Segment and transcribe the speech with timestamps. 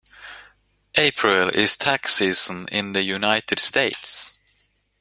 [0.97, 4.35] April is tax season in the United States.